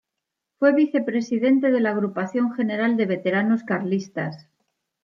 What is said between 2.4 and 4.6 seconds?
general de veteranos carlistas.